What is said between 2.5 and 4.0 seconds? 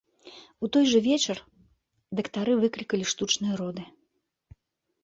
выклікалі штучныя роды.